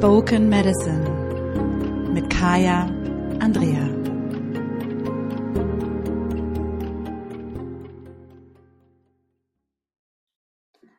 [0.00, 1.04] Spoken Medicine
[2.14, 2.86] mit Kaya
[3.38, 3.86] Andrea.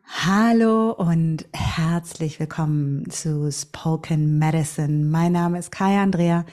[0.06, 5.04] Hallo und herzlich willkommen zu Spoken Medicine.
[5.10, 6.46] Mein Name ist Kaya Andrea.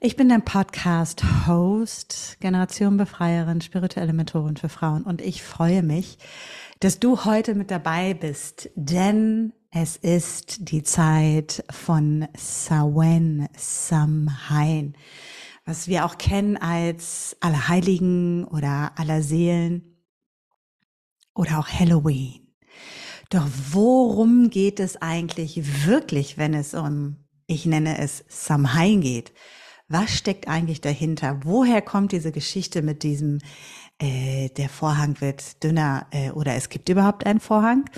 [0.00, 6.16] Ich bin dein Podcast-Host, Generation Befreierin, spirituelle Mentorin für Frauen und ich freue mich,
[6.80, 14.94] dass du heute mit dabei bist, denn es ist die Zeit von Samhain, Samhain,
[15.64, 19.98] was wir auch kennen als Allerheiligen oder Allerseelen
[21.34, 22.54] oder auch Halloween.
[23.30, 27.16] Doch worum geht es eigentlich wirklich, wenn es um,
[27.48, 29.32] ich nenne es Samhain geht?
[29.88, 31.40] Was steckt eigentlich dahinter?
[31.42, 33.40] Woher kommt diese Geschichte mit diesem,
[33.98, 37.90] äh, der Vorhang wird dünner äh, oder es gibt überhaupt einen Vorhang?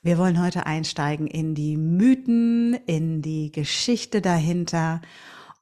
[0.00, 5.00] Wir wollen heute einsteigen in die Mythen, in die Geschichte dahinter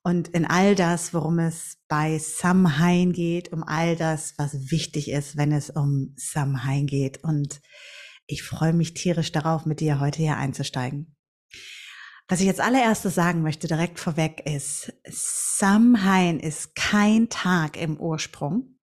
[0.03, 5.39] und in all das, worum es bei Samhain geht, um all das, was wichtig ist,
[5.39, 7.25] wenn es um Samhain geht.
[7.25, 7.63] Und
[8.27, 11.17] ich freue mich tierisch darauf, mit dir heute hier einzusteigen.
[12.29, 18.79] Was ich jetzt allererstes sagen möchte, direkt vorweg, ist, Samhain ist kein Tag im Ursprung,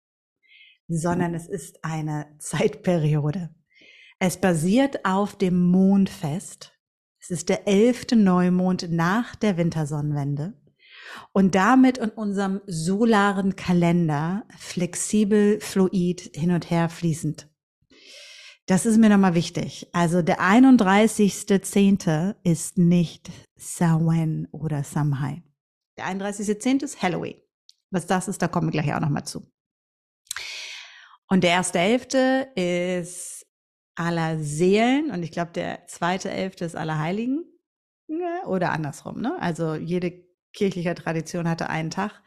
[0.89, 3.55] sondern es ist eine Zeitperiode.
[4.25, 6.79] Es basiert auf dem Mondfest.
[7.21, 10.53] Es ist der elfte Neumond nach der Wintersonnenwende
[11.33, 17.51] und damit in unserem solaren Kalender flexibel, fluid, hin und her fließend.
[18.67, 19.89] Das ist mir nochmal wichtig.
[19.93, 22.37] Also der 31.10.
[22.45, 25.43] ist nicht Samhain oder Samhain.
[25.99, 26.85] Der 31.10.
[26.85, 27.41] ist Halloween.
[27.91, 29.45] Was das ist, da kommen wir gleich auch nochmal zu.
[31.29, 32.55] Und der 1.11.
[32.55, 33.42] ist
[33.95, 37.45] aller Seelen und ich glaube, der zweite Elfte ist aller Heiligen
[38.47, 39.21] oder andersrum.
[39.21, 39.37] Ne?
[39.41, 40.13] Also jede
[40.53, 42.23] kirchliche Tradition hatte einen Tag.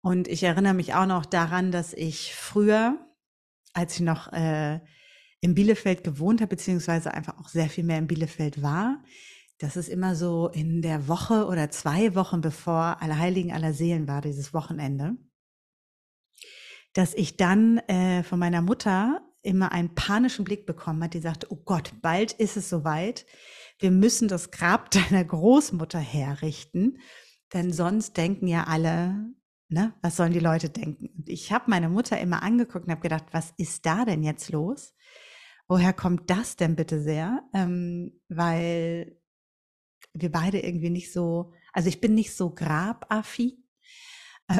[0.00, 2.98] Und ich erinnere mich auch noch daran, dass ich früher,
[3.72, 4.80] als ich noch äh,
[5.40, 9.02] in Bielefeld gewohnt habe, beziehungsweise einfach auch sehr viel mehr in Bielefeld war,
[9.58, 14.20] dass es immer so in der Woche oder zwei Wochen bevor Allerheiligen aller Seelen war,
[14.20, 15.16] dieses Wochenende,
[16.92, 21.46] dass ich dann äh, von meiner Mutter immer einen panischen Blick bekommen hat, die sagte,
[21.50, 23.24] oh Gott, bald ist es soweit.
[23.78, 26.98] Wir müssen das Grab deiner Großmutter herrichten,
[27.54, 29.32] denn sonst denken ja alle,
[29.70, 31.08] ne, was sollen die Leute denken?
[31.16, 34.50] Und ich habe meine Mutter immer angeguckt und habe gedacht, was ist da denn jetzt
[34.52, 34.94] los?
[35.66, 37.42] Woher kommt das denn bitte sehr?
[37.54, 39.16] Ähm, weil
[40.12, 43.64] wir beide irgendwie nicht so, also ich bin nicht so grabaffi.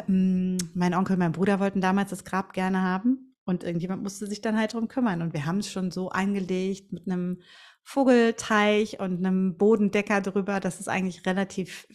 [0.07, 3.28] Ähm, mein Onkel und mein Bruder wollten damals das Grab gerne haben.
[3.49, 5.23] Und irgendjemand musste sich dann halt drum kümmern.
[5.23, 7.41] Und wir haben es schon so eingelegt mit einem
[7.81, 11.87] Vogelteich und einem Bodendecker drüber, dass es eigentlich relativ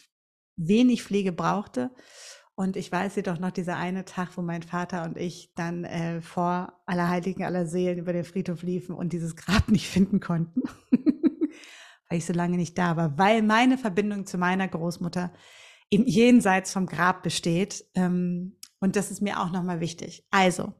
[0.56, 1.93] wenig Pflege brauchte.
[2.56, 6.20] Und ich weiß jedoch noch dieser eine Tag, wo mein Vater und ich dann äh,
[6.22, 10.62] vor Allerheiligen aller Seelen über den Friedhof liefen und dieses Grab nicht finden konnten,
[12.09, 15.32] weil ich so lange nicht da war, weil meine Verbindung zu meiner Großmutter
[15.88, 17.84] im Jenseits vom Grab besteht.
[17.94, 20.26] Ähm, und das ist mir auch nochmal wichtig.
[20.32, 20.75] Also,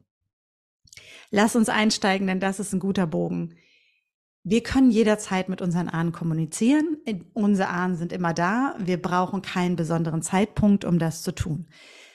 [1.31, 3.55] Lass uns einsteigen, denn das ist ein guter Bogen.
[4.43, 6.97] Wir können jederzeit mit unseren Ahnen kommunizieren.
[7.33, 8.75] Unsere Ahnen sind immer da.
[8.77, 11.67] Wir brauchen keinen besonderen Zeitpunkt, um das zu tun.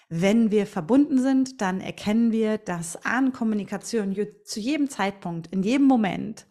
[0.08, 6.46] Wenn wir verbunden sind, dann erkennen wir, dass Ahnenkommunikation zu jedem Zeitpunkt, in jedem Moment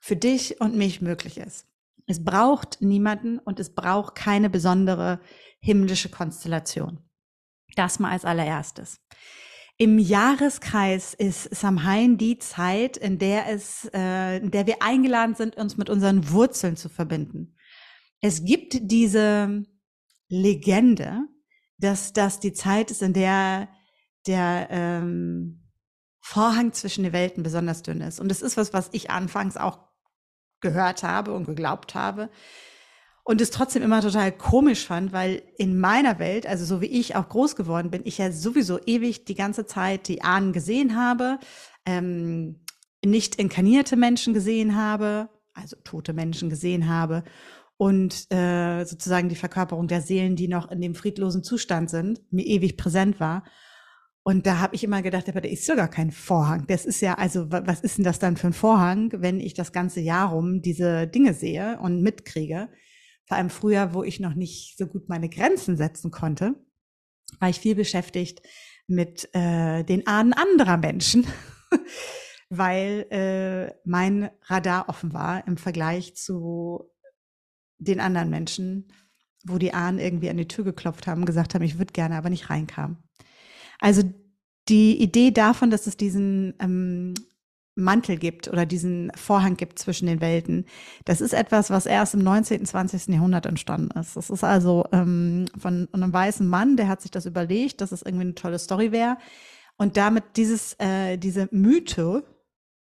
[0.00, 1.66] für dich und mich möglich ist.
[2.06, 5.20] Es braucht niemanden und es braucht keine besondere
[5.60, 6.98] himmlische Konstellation.
[7.76, 9.00] Das mal als allererstes.
[9.76, 15.56] Im Jahreskreis ist Samhain die Zeit, in der es, äh, in der wir eingeladen sind,
[15.56, 17.56] uns mit unseren Wurzeln zu verbinden.
[18.20, 19.64] Es gibt diese
[20.28, 21.22] Legende,
[21.78, 23.68] dass das die Zeit ist, in der
[24.26, 25.60] der ähm,
[26.20, 28.20] Vorhang zwischen den Welten besonders dünn ist.
[28.20, 29.80] Und das ist was, was ich anfangs auch
[30.60, 32.30] gehört habe und geglaubt habe
[33.24, 37.16] und es trotzdem immer total komisch fand, weil in meiner Welt, also so wie ich
[37.16, 41.38] auch groß geworden bin, ich ja sowieso ewig die ganze Zeit die Ahnen gesehen habe,
[41.86, 42.60] ähm,
[43.04, 47.24] nicht inkarnierte Menschen gesehen habe, also tote Menschen gesehen habe
[47.78, 52.44] und äh, sozusagen die Verkörperung der Seelen, die noch in dem friedlosen Zustand sind, mir
[52.44, 53.44] ewig präsent war.
[54.22, 56.66] Und da habe ich immer gedacht, aber da ist sogar kein Vorhang.
[56.66, 59.72] Das ist ja, also was ist denn das dann für ein Vorhang, wenn ich das
[59.72, 62.68] ganze Jahr rum diese Dinge sehe und mitkriege?
[63.26, 66.54] Vor allem früher, wo ich noch nicht so gut meine Grenzen setzen konnte,
[67.40, 68.42] war ich viel beschäftigt
[68.86, 71.26] mit äh, den Ahnen anderer Menschen,
[72.50, 76.90] weil äh, mein Radar offen war im Vergleich zu
[77.78, 78.92] den anderen Menschen,
[79.44, 82.30] wo die Ahnen irgendwie an die Tür geklopft haben, gesagt haben, ich würde gerne, aber
[82.30, 83.02] nicht reinkam.
[83.78, 84.02] Also
[84.68, 87.14] die Idee davon, dass es diesen ähm,
[87.76, 90.66] Mantel gibt oder diesen Vorhang gibt zwischen den Welten.
[91.04, 93.08] Das ist etwas, was erst im 19., 20.
[93.08, 94.16] Jahrhundert entstanden ist.
[94.16, 98.02] Das ist also ähm, von einem weißen Mann, der hat sich das überlegt, dass es
[98.02, 99.16] irgendwie eine tolle Story wäre.
[99.76, 102.24] Und damit dieses, äh, diese Mythe,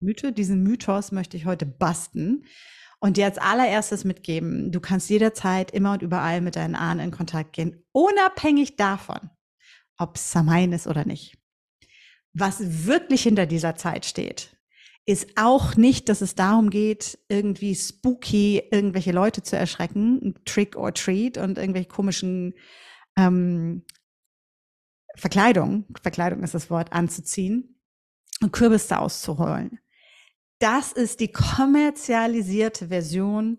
[0.00, 2.44] Mythe, diesen Mythos möchte ich heute basten
[3.00, 7.10] und dir als allererstes mitgeben, du kannst jederzeit immer und überall mit deinen Ahnen in
[7.10, 9.30] Kontakt gehen, unabhängig davon,
[9.96, 11.38] ob es Samain ist oder nicht.
[12.34, 14.55] Was wirklich hinter dieser Zeit steht,
[15.06, 20.92] ist auch nicht, dass es darum geht, irgendwie spooky irgendwelche Leute zu erschrecken, Trick or
[20.92, 22.54] Treat und irgendwelche komischen
[23.16, 23.84] ähm,
[25.14, 27.80] Verkleidung, Verkleidung ist das Wort, anzuziehen
[28.42, 29.78] und Kürbisse auszuholen.
[30.58, 33.58] Das ist die kommerzialisierte Version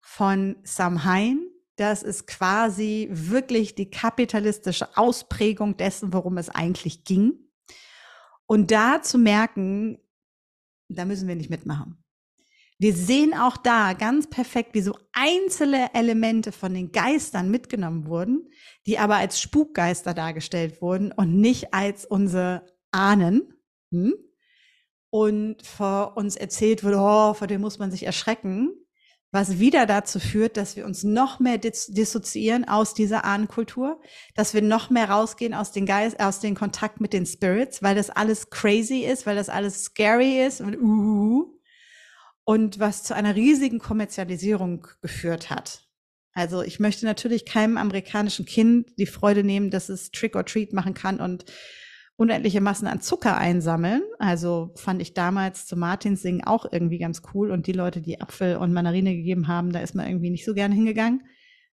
[0.00, 1.40] von Samhain.
[1.76, 7.34] Das ist quasi wirklich die kapitalistische Ausprägung dessen, worum es eigentlich ging.
[8.46, 9.98] Und da zu merken,
[10.88, 12.02] da müssen wir nicht mitmachen.
[12.78, 18.50] Wir sehen auch da ganz perfekt, wie so einzelne Elemente von den Geistern mitgenommen wurden,
[18.86, 23.54] die aber als Spukgeister dargestellt wurden und nicht als unsere Ahnen.
[23.92, 24.14] Hm?
[25.08, 28.74] Und vor uns erzählt wurde, oh, vor dem muss man sich erschrecken,
[29.32, 34.00] was wieder dazu führt, dass wir uns noch mehr dis dissoziieren aus dieser Ahnenkultur,
[34.34, 37.94] dass wir noch mehr rausgehen aus den Geist, aus den Kontakt mit den Spirits, weil
[37.94, 41.52] das alles crazy ist, weil das alles scary ist und uh,
[42.44, 45.82] und was zu einer riesigen Kommerzialisierung geführt hat.
[46.32, 50.72] Also ich möchte natürlich keinem amerikanischen Kind die Freude nehmen, dass es Trick or Treat
[50.72, 51.46] machen kann und
[52.16, 54.02] unendliche Massen an Zucker einsammeln.
[54.18, 57.50] Also fand ich damals zu Martins Singen auch irgendwie ganz cool.
[57.50, 60.54] Und die Leute, die Apfel und Mandarine gegeben haben, da ist man irgendwie nicht so
[60.54, 61.22] gerne hingegangen.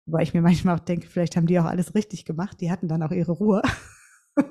[0.06, 2.62] Wobei ich mir manchmal auch denke, vielleicht haben die auch alles richtig gemacht.
[2.62, 3.62] Die hatten dann auch ihre Ruhe.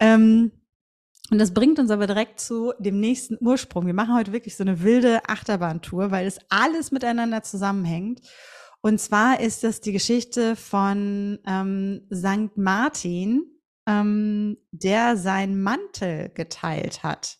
[0.00, 0.50] ähm,
[1.30, 3.86] und das bringt uns aber direkt zu dem nächsten Ursprung.
[3.86, 8.20] Wir machen heute wirklich so eine wilde Achterbahntour, weil es alles miteinander zusammenhängt.
[8.82, 12.56] Und zwar ist das die Geschichte von ähm, St.
[12.56, 13.44] Martin,
[13.86, 17.38] ähm, der seinen Mantel geteilt hat.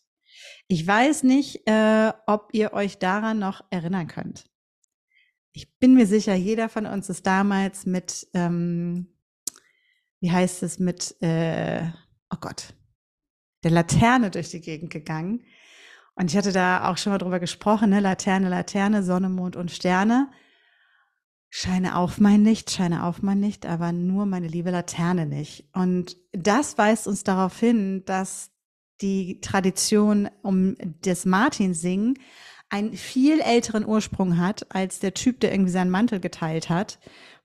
[0.69, 4.47] Ich weiß nicht, äh, ob ihr euch daran noch erinnern könnt.
[5.53, 9.09] Ich bin mir sicher, jeder von uns ist damals mit, ähm,
[10.21, 11.91] wie heißt es, mit, äh,
[12.31, 12.75] oh Gott,
[13.63, 15.45] der Laterne durch die Gegend gegangen.
[16.15, 18.01] Und ich hatte da auch schon mal drüber gesprochen, ne?
[18.01, 20.31] Laterne, Laterne, Sonne, Mond und Sterne.
[21.55, 25.67] Scheine auf mein Licht, scheine auf mein Licht, aber nur meine liebe Laterne nicht.
[25.75, 28.51] Und das weist uns darauf hin, dass
[29.03, 32.19] die Tradition um das Martinsingen
[32.71, 36.99] einen viel älteren Ursprung hat als der Typ, der irgendwie seinen Mantel geteilt hat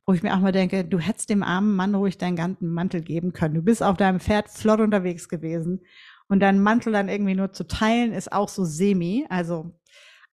[0.07, 3.01] wo ich mir auch mal denke, du hättest dem armen Mann ruhig deinen ganzen Mantel
[3.01, 3.55] geben können.
[3.55, 5.81] Du bist auf deinem Pferd flott unterwegs gewesen
[6.29, 9.25] und deinen Mantel dann irgendwie nur zu teilen, ist auch so semi.
[9.29, 9.73] Also,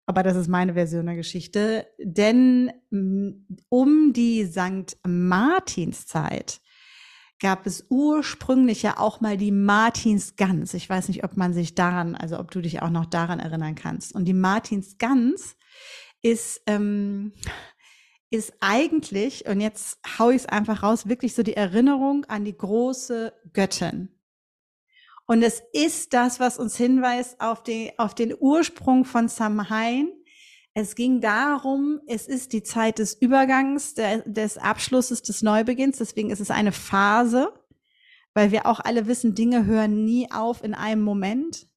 [0.06, 1.86] aber das ist meine Version der Geschichte.
[1.98, 3.30] Denn mm,
[3.68, 4.96] um die St.
[5.06, 6.60] Martinszeit
[7.40, 10.74] gab es ursprünglich ja auch mal die Martinsgans.
[10.74, 13.74] Ich weiß nicht, ob man sich daran, also ob du dich auch noch daran erinnern
[13.74, 14.14] kannst.
[14.14, 15.56] Und die Martinsgans
[16.22, 17.32] ist, ähm,
[18.30, 22.56] ist eigentlich, und jetzt hau ich es einfach raus, wirklich so die Erinnerung an die
[22.56, 24.13] große Göttin.
[25.26, 30.12] Und es ist das, was uns hinweist auf, die, auf den Ursprung von Samhain.
[30.74, 35.98] Es ging darum, es ist die Zeit des Übergangs, der, des Abschlusses, des Neubeginns.
[35.98, 37.52] Deswegen ist es eine Phase,
[38.34, 41.68] weil wir auch alle wissen, Dinge hören nie auf in einem Moment.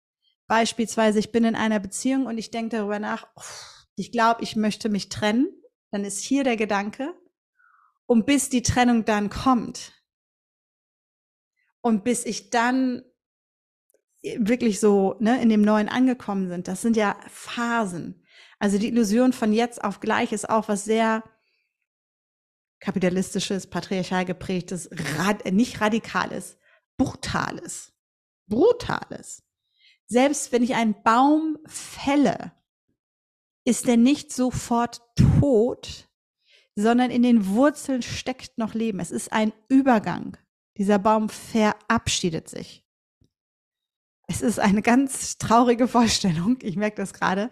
[0.47, 3.27] Beispielsweise, ich bin in einer Beziehung und ich denke darüber nach,
[3.95, 5.47] ich glaube, ich möchte mich trennen.
[5.91, 7.13] Dann ist hier der Gedanke.
[8.07, 9.93] Und bis die Trennung dann kommt
[11.87, 13.03] und bis ich dann
[14.23, 18.23] wirklich so ne, in dem Neuen angekommen sind, das sind ja Phasen.
[18.59, 21.23] Also die Illusion von jetzt auf gleich ist auch was sehr
[22.79, 26.57] kapitalistisches, patriarchal geprägtes, rad, nicht radikales,
[26.97, 27.93] brutales,
[28.47, 29.43] brutales.
[30.07, 32.51] Selbst wenn ich einen Baum fälle,
[33.65, 35.01] ist er nicht sofort
[35.39, 36.07] tot,
[36.75, 38.99] sondern in den Wurzeln steckt noch Leben.
[38.99, 40.37] Es ist ein Übergang.
[40.77, 42.86] Dieser Baum verabschiedet sich.
[44.27, 46.57] Es ist eine ganz traurige Vorstellung.
[46.61, 47.49] Ich merke das gerade.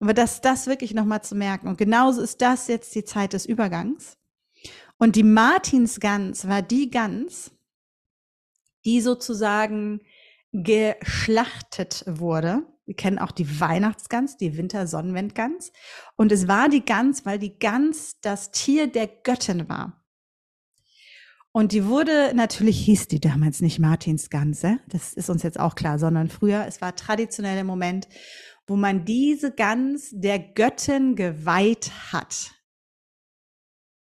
[0.00, 1.68] Aber das, das wirklich nochmal zu merken.
[1.68, 4.16] Und genauso ist das jetzt die Zeit des Übergangs.
[4.98, 7.50] Und die Martinsgans war die Gans,
[8.84, 10.00] die sozusagen
[10.52, 15.72] geschlachtet wurde Wir kennen auch die Weihnachtsgans, die Wintersonnenwendgans.
[16.16, 20.01] Und es war die Gans, weil die Gans das Tier der Göttin war.
[21.52, 25.98] Und die wurde, natürlich hieß die damals nicht Martinsganse, das ist uns jetzt auch klar,
[25.98, 28.08] sondern früher, es war traditionell der Moment,
[28.66, 32.52] wo man diese Gans der Göttin geweiht hat.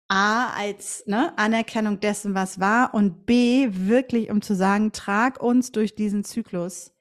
[0.09, 5.73] A, als ne, Anerkennung dessen, was war, und B, wirklich, um zu sagen, trag uns
[5.73, 6.93] durch diesen Zyklus.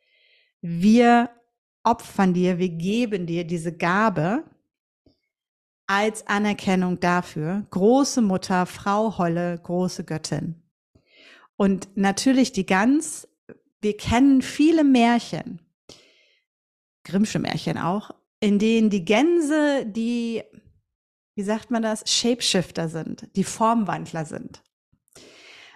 [0.62, 1.30] Wir
[1.84, 4.44] opfern dir, wir geben dir diese Gabe
[5.88, 7.66] als Anerkennung dafür.
[7.72, 10.62] Große Mutter, Frau Holle, große Göttin.
[11.56, 13.28] Und natürlich die Gans,
[13.82, 15.62] wir kennen viele Märchen,
[17.04, 20.44] Grimmsche Märchen auch, in denen die Gänse, die
[21.38, 24.64] wie sagt man das, Shapeshifter sind, die Formwandler sind.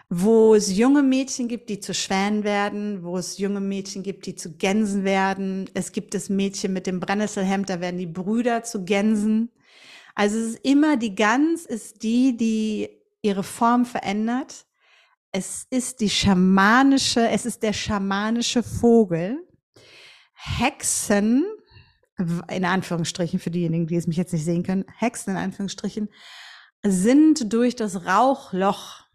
[0.10, 4.36] Wo es junge Mädchen gibt, die zu Schwänen werden, wo es junge Mädchen gibt, die
[4.36, 5.70] zu Gänsen werden.
[5.76, 9.52] Es gibt das Mädchen mit dem Brennnesselhemd, da werden die Brüder zu Gänsen.
[10.16, 12.90] Also es ist immer die Gans ist die, die
[13.22, 14.66] ihre Form verändert.
[15.32, 19.48] Es ist die schamanische, es ist der schamanische Vogel.
[20.34, 21.46] Hexen
[22.50, 26.10] in Anführungsstrichen, für diejenigen, die es mich jetzt nicht sehen können, Hexen in Anführungsstrichen,
[26.84, 29.06] sind durch das Rauchloch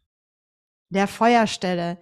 [0.89, 1.99] der Feuerstelle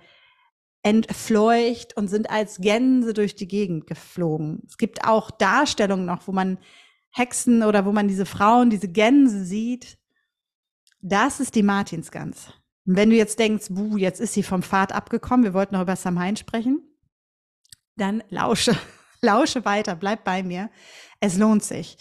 [0.83, 4.63] entfleucht und sind als Gänse durch die Gegend geflogen.
[4.67, 6.59] Es gibt auch Darstellungen noch, wo man
[7.15, 9.99] Hexen oder wo man diese Frauen, diese Gänse sieht.
[11.01, 12.53] Das ist die Martinsgans.
[12.87, 15.83] Und wenn du jetzt denkst, buh, jetzt ist sie vom Pfad abgekommen, wir wollten noch
[15.83, 16.83] über Samhain sprechen,
[17.97, 18.77] dann lausche.
[19.21, 20.69] Lausche weiter, bleib bei mir.
[21.19, 21.97] Es lohnt sich.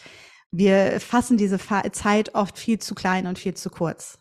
[0.52, 4.20] Wir fassen diese Zeit oft viel zu klein und viel zu kurz.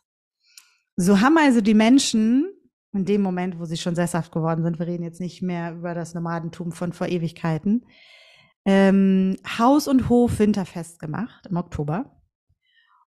[0.94, 2.46] So haben also die Menschen
[2.92, 5.94] in dem Moment, wo sie schon sesshaft geworden sind, wir reden jetzt nicht mehr über
[5.94, 7.86] das Nomadentum von vor Ewigkeiten,
[8.64, 12.22] ähm, Haus und Hof winterfest gemacht im Oktober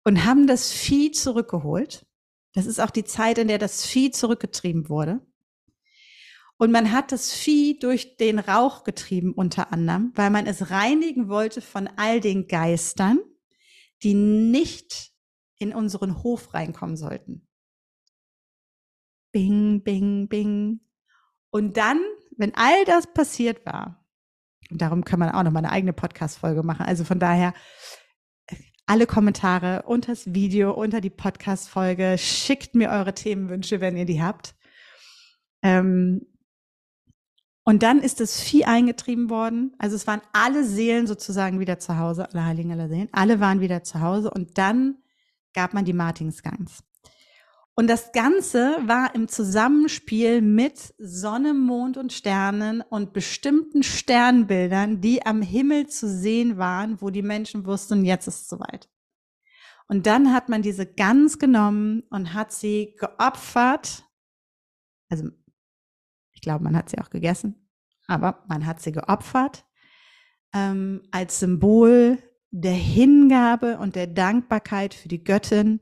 [0.05, 2.07] und haben das Vieh zurückgeholt.
[2.53, 5.21] Das ist auch die Zeit, in der das Vieh zurückgetrieben wurde.
[6.57, 11.29] Und man hat das Vieh durch den Rauch getrieben unter anderem, weil man es reinigen
[11.29, 13.19] wollte von all den Geistern,
[14.03, 15.13] die nicht
[15.59, 17.49] in unseren Hof reinkommen sollten.
[19.33, 20.81] Bing, bing, bing.
[21.51, 22.01] Und dann,
[22.37, 24.04] wenn all das passiert war,
[24.71, 26.87] darum kann man auch noch mal eine eigene Podcast-Folge machen.
[26.87, 27.55] Also von daher,
[28.87, 34.23] alle Kommentare unter das Video, unter die Podcast-Folge, schickt mir eure Themenwünsche, wenn ihr die
[34.23, 34.55] habt.
[35.63, 36.27] Ähm,
[37.65, 39.75] und dann ist das Vieh eingetrieben worden.
[39.79, 43.09] Also es waren alle Seelen sozusagen wieder zu Hause, alle Heiligen aller Seelen.
[43.13, 44.99] Alle waren wieder zu Hause und dann
[45.55, 46.85] gab man die Martinsgangs.
[47.77, 55.27] Und das Ganze war im Zusammenspiel mit Sonne, Mond und Sternen und bestimmten Sternbildern, die
[55.27, 58.89] am Himmel zu sehen waren, wo die Menschen wussten, jetzt ist es soweit.
[59.89, 64.05] Und dann hat man diese Gans genommen und hat sie geopfert,
[65.09, 65.31] also
[66.45, 67.69] glaube, man hat sie auch gegessen,
[68.07, 69.65] aber man hat sie geopfert
[70.53, 72.19] ähm, als Symbol
[72.51, 75.81] der Hingabe und der Dankbarkeit für die Göttin,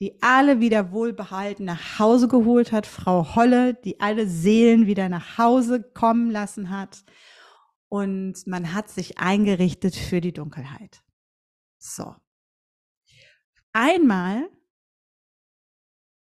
[0.00, 5.38] die alle wieder wohlbehalten nach Hause geholt hat, Frau Holle, die alle Seelen wieder nach
[5.38, 7.04] Hause kommen lassen hat.
[7.88, 11.02] Und man hat sich eingerichtet für die Dunkelheit.
[11.78, 12.14] So.
[13.72, 14.48] Einmal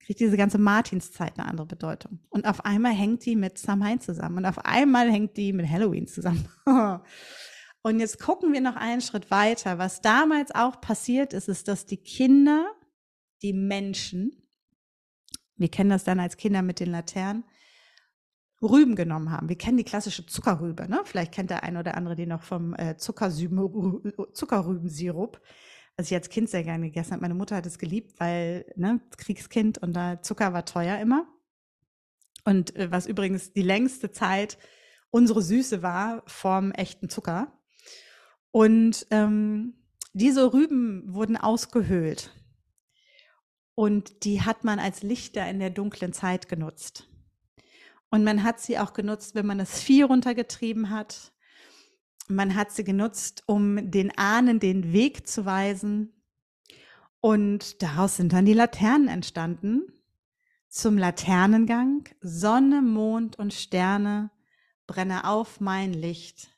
[0.06, 2.20] kriegt diese ganze Martinszeit eine andere Bedeutung.
[2.28, 4.38] Und auf einmal hängt die mit Samhain zusammen.
[4.38, 6.48] Und auf einmal hängt die mit Halloween zusammen.
[7.82, 9.78] und jetzt gucken wir noch einen Schritt weiter.
[9.78, 12.70] Was damals auch passiert ist, ist, dass die Kinder,
[13.42, 14.48] die Menschen,
[15.56, 17.44] wir kennen das dann als Kinder mit den Laternen,
[18.62, 19.50] Rüben genommen haben.
[19.50, 20.88] Wir kennen die klassische Zuckerrübe.
[20.88, 21.02] Ne?
[21.04, 25.42] Vielleicht kennt der eine oder andere die noch vom äh, Zuckerrübensirup
[25.96, 27.22] was ich als Kind sehr gerne gegessen habe.
[27.22, 31.26] Meine Mutter hat es geliebt, weil ne, Kriegskind und da Zucker war teuer immer.
[32.44, 34.58] Und äh, was übrigens die längste Zeit
[35.10, 37.58] unsere Süße war vom echten Zucker.
[38.50, 39.74] Und ähm,
[40.12, 42.30] diese Rüben wurden ausgehöhlt.
[43.76, 47.08] Und die hat man als Lichter in der dunklen Zeit genutzt.
[48.10, 51.32] Und man hat sie auch genutzt, wenn man das Vieh runtergetrieben hat
[52.28, 56.12] man hat sie genutzt, um den Ahnen den Weg zu weisen.
[57.20, 59.92] Und daraus sind dann die Laternen entstanden.
[60.68, 64.30] Zum Laternengang, Sonne, Mond und Sterne,
[64.86, 66.48] brenne auf mein Licht,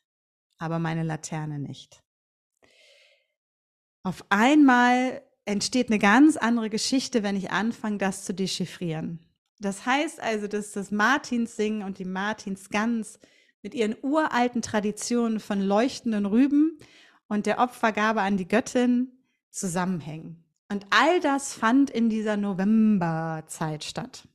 [0.59, 2.03] aber meine Laterne nicht.
[4.03, 9.19] Auf einmal entsteht eine ganz andere Geschichte, wenn ich anfange, das zu dechiffrieren.
[9.59, 13.19] Das heißt also, dass das Martinssingen und die Martinsgans
[13.63, 16.79] mit ihren uralten Traditionen von leuchtenden Rüben
[17.29, 19.11] und der Opfergabe an die Göttin
[19.51, 20.45] zusammenhängen.
[20.71, 24.29] Und all das fand in dieser Novemberzeit statt.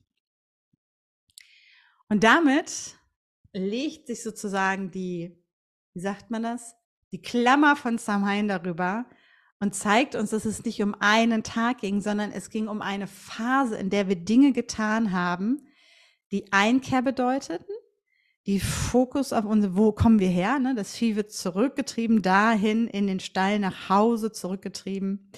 [2.08, 2.96] Und damit
[3.52, 5.40] legt sich sozusagen die,
[5.94, 6.74] wie sagt man das,
[7.12, 9.06] die Klammer von Samhain darüber
[9.64, 13.06] und zeigt uns, dass es nicht um einen Tag ging, sondern es ging um eine
[13.06, 15.66] Phase, in der wir Dinge getan haben,
[16.32, 17.72] die Einkehr bedeuteten,
[18.44, 20.58] die Fokus auf unsere, wo kommen wir her?
[20.58, 20.74] Ne?
[20.74, 25.30] Das Vieh wird zurückgetrieben, dahin in den Stall nach Hause zurückgetrieben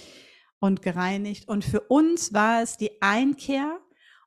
[0.58, 1.46] und gereinigt.
[1.46, 3.78] Und für uns war es die Einkehr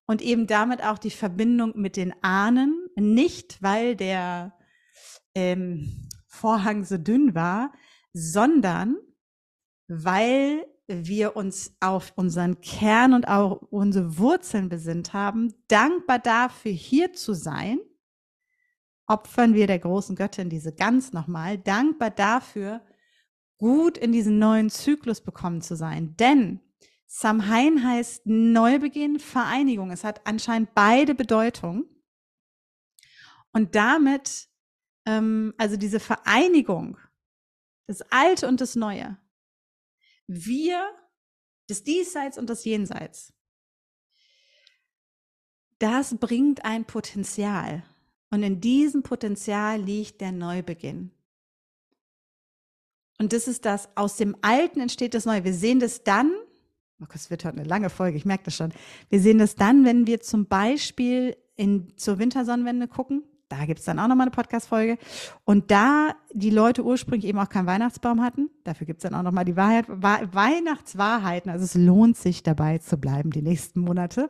[0.06, 4.53] und eben damit auch die Verbindung mit den Ahnen, nicht weil der
[5.36, 7.74] ähm, Vorhang so dünn war,
[8.13, 8.96] sondern
[9.89, 17.13] weil wir uns auf unseren Kern und auch unsere Wurzeln besinnt haben, dankbar dafür hier
[17.13, 17.79] zu sein,
[19.08, 22.81] opfern wir der großen Göttin diese Gans nochmal, dankbar dafür,
[23.58, 26.15] gut in diesen neuen Zyklus bekommen zu sein.
[26.17, 26.62] Denn
[27.05, 29.89] Samhain heißt Neubeginn, Vereinigung.
[29.89, 31.86] Es hat anscheinend beide Bedeutungen.
[33.51, 34.48] Und damit,
[35.05, 36.98] ähm, also diese Vereinigung,
[37.88, 39.17] das Alte und das Neue,
[40.29, 40.88] wir,
[41.67, 43.33] das Diesseits und das Jenseits,
[45.79, 47.83] das bringt ein Potenzial.
[48.29, 51.12] Und in diesem Potenzial liegt der Neubeginn.
[53.17, 55.43] Und das ist das, aus dem Alten entsteht das Neue.
[55.43, 56.31] Wir sehen das dann,
[57.01, 58.71] oh es wird heute eine lange Folge, ich merke das schon.
[59.09, 63.24] Wir sehen das dann, wenn wir zum Beispiel in, zur Wintersonnenwende gucken.
[63.50, 65.00] Da gibt es dann auch nochmal eine Podcast-Folge.
[65.44, 69.24] Und da die Leute ursprünglich eben auch keinen Weihnachtsbaum hatten, dafür gibt es dann auch
[69.24, 71.51] nochmal die Wahrheit, Weihnachtswahrheiten.
[71.51, 74.29] Also es lohnt sich dabei zu bleiben die nächsten Monate.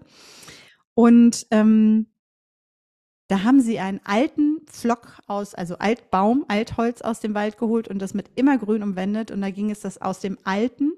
[0.93, 2.07] Und ähm,
[3.27, 7.99] da haben sie einen alten Pflock aus, also Altbaum, Altholz aus dem Wald geholt und
[7.99, 9.31] das mit immergrün umwendet.
[9.31, 10.93] Und da ging es, dass aus dem Alten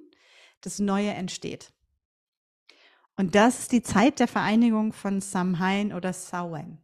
[0.62, 1.74] das Neue entsteht.
[3.18, 6.81] Und das ist die Zeit der Vereinigung von Samhain oder Samhain.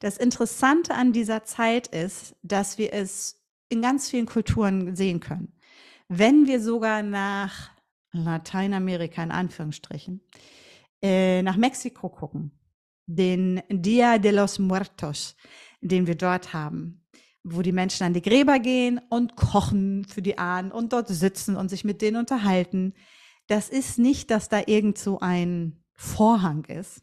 [0.00, 5.52] Das Interessante an dieser Zeit ist, dass wir es in ganz vielen Kulturen sehen können.
[6.08, 7.70] Wenn wir sogar nach
[8.12, 10.20] Lateinamerika in Anführungsstrichen,
[11.02, 12.52] äh, nach Mexiko gucken,
[13.06, 15.36] den Dia de los Muertos,
[15.80, 17.04] den wir dort haben,
[17.42, 21.56] wo die Menschen an die Gräber gehen und kochen für die Ahnen und dort sitzen
[21.56, 22.94] und sich mit denen unterhalten.
[23.48, 27.02] Das ist nicht, dass da irgend so ein Vorhang ist,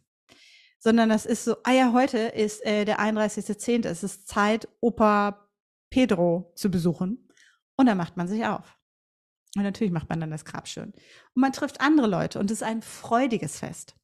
[0.83, 5.47] sondern das ist so, ah ja, heute ist äh, der 31.10., es ist Zeit, Opa
[5.89, 7.29] Pedro zu besuchen.
[7.77, 8.77] Und dann macht man sich auf.
[9.55, 10.91] Und natürlich macht man dann das Grab schön.
[10.91, 13.95] Und man trifft andere Leute und es ist ein freudiges Fest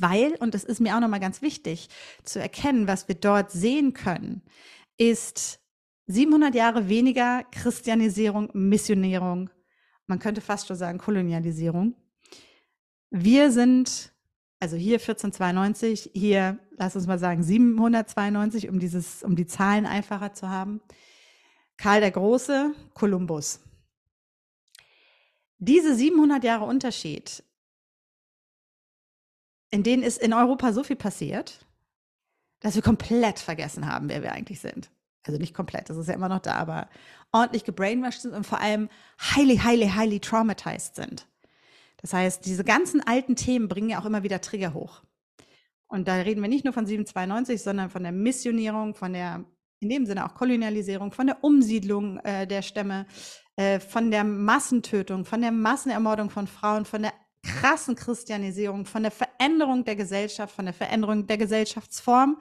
[0.00, 1.88] weil, und das ist mir auch nochmal ganz wichtig
[2.24, 4.42] zu erkennen, was wir dort sehen können,
[4.96, 5.60] ist
[6.06, 9.50] 700 Jahre weniger Christianisierung, Missionierung,
[10.06, 11.94] man könnte fast schon sagen Kolonialisierung.
[13.10, 14.12] Wir sind,
[14.60, 20.34] also hier 1492, hier, lass uns mal sagen 792, um dieses, um die Zahlen einfacher
[20.34, 20.80] zu haben.
[21.76, 23.60] Karl der Große, Kolumbus.
[25.58, 27.42] Diese 700 Jahre Unterschied
[29.70, 31.64] in denen ist in Europa so viel passiert,
[32.60, 34.90] dass wir komplett vergessen haben, wer wir eigentlich sind.
[35.22, 36.88] Also nicht komplett, das ist ja immer noch da, aber
[37.32, 38.88] ordentlich gebrainwashed sind und vor allem
[39.20, 41.26] highly, highly, highly traumatized sind.
[42.02, 45.02] Das heißt, diese ganzen alten Themen bringen ja auch immer wieder Trigger hoch.
[45.86, 49.44] Und da reden wir nicht nur von 792, sondern von der Missionierung, von der,
[49.80, 53.06] in dem Sinne auch Kolonialisierung, von der Umsiedlung äh, der Stämme,
[53.56, 59.10] äh, von der Massentötung, von der Massenermordung von Frauen, von der krassen Christianisierung, von der
[59.10, 62.40] Veränderung der Gesellschaft, von der Veränderung der Gesellschaftsform,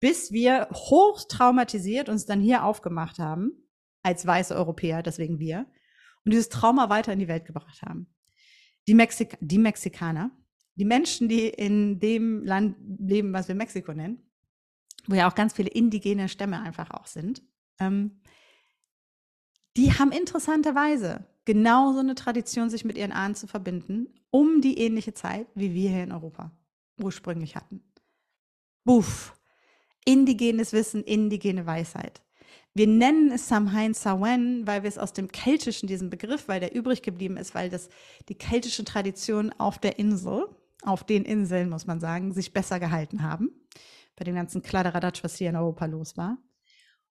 [0.00, 3.52] bis wir hoch traumatisiert uns dann hier aufgemacht haben,
[4.02, 5.66] als weiße Europäer, deswegen wir,
[6.24, 8.06] und dieses Trauma weiter in die Welt gebracht haben.
[8.86, 10.30] Die, Mexik die Mexikaner,
[10.74, 14.22] die Menschen, die in dem Land leben, was wir Mexiko nennen,
[15.06, 17.42] wo ja auch ganz viele indigene Stämme einfach auch sind,
[17.78, 18.20] ähm,
[19.76, 24.78] die haben interessanterweise genau so eine Tradition, sich mit ihren Ahnen zu verbinden, um die
[24.78, 26.52] ähnliche Zeit, wie wir hier in Europa
[27.02, 27.82] ursprünglich hatten.
[28.84, 29.36] Buff.
[30.04, 32.22] Indigenes Wissen, indigene Weisheit.
[32.74, 36.74] Wir nennen es Samhain Sawen, weil wir es aus dem Keltischen, diesen Begriff, weil der
[36.74, 37.88] übrig geblieben ist, weil das
[38.28, 40.46] die keltische Tradition auf der Insel,
[40.82, 43.50] auf den Inseln, muss man sagen, sich besser gehalten haben.
[44.16, 46.38] Bei dem ganzen Kladderadatsch, was hier in Europa los war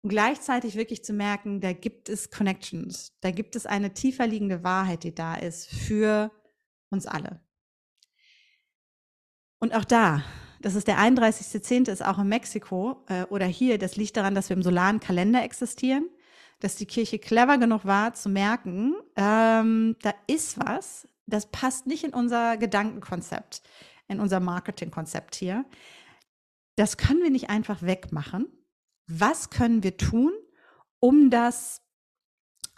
[0.02, 4.62] und gleichzeitig wirklich zu merken, da gibt es Connections, da gibt es eine tiefer liegende
[4.62, 6.30] Wahrheit, die da ist für
[6.90, 7.40] uns alle.
[9.58, 10.22] Und auch da,
[10.60, 14.48] das ist der 31.10., ist auch in Mexiko äh, oder hier, das liegt daran, dass
[14.48, 16.08] wir im solaren Kalender existieren,
[16.60, 22.04] dass die Kirche clever genug war zu merken, ähm, da ist was, das passt nicht
[22.04, 23.62] in unser Gedankenkonzept,
[24.08, 25.64] in unser Marketingkonzept hier.
[26.76, 28.46] Das können wir nicht einfach wegmachen.
[29.06, 30.32] Was können wir tun,
[31.00, 31.82] um das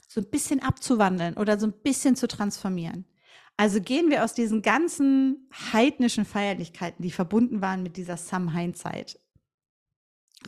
[0.09, 3.05] so ein bisschen abzuwandeln oder so ein bisschen zu transformieren?
[3.61, 9.20] Also gehen wir aus diesen ganzen heidnischen Feierlichkeiten, die verbunden waren mit dieser Samhain-Zeit,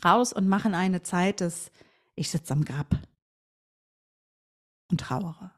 [0.02, 1.70] raus und machen eine Zeit des
[2.14, 2.96] Ich sitze am Grab
[4.90, 5.52] und trauere.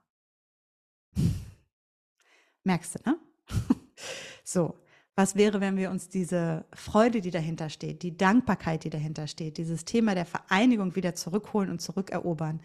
[2.65, 3.19] Merkst du, ne?
[4.43, 4.77] so,
[5.15, 9.59] was wäre, wenn wir uns diese Freude, die dahinter steht, die Dankbarkeit, die dahinter steht,
[9.59, 12.61] dieses Thema der Vereinigung wieder zurückholen und zurückerobern?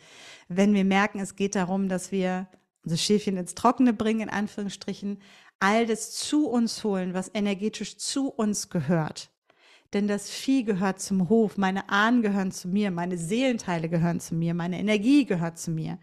[0.47, 2.47] Wenn wir merken, es geht darum, dass wir
[2.83, 5.19] unser Schäfchen ins Trockene bringen, in Anführungsstrichen,
[5.59, 9.29] all das zu uns holen, was energetisch zu uns gehört.
[9.93, 14.35] Denn das Vieh gehört zum Hof, meine Ahnen gehören zu mir, meine Seelenteile gehören zu
[14.35, 15.97] mir, meine Energie gehört zu mir.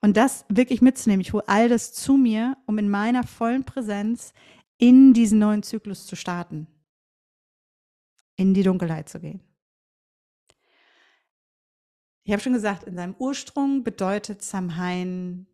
[0.00, 4.32] Und das wirklich mitzunehmen, ich hole all das zu mir, um in meiner vollen Präsenz
[4.78, 6.66] in diesen neuen Zyklus zu starten,
[8.36, 9.40] in die Dunkelheit zu gehen.
[12.24, 15.46] Ich habe schon gesagt, in seinem Ursprung bedeutet Samhain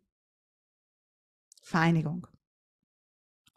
[1.71, 2.27] Vereinigung.